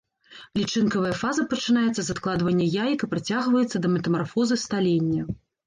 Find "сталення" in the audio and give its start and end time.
4.67-5.33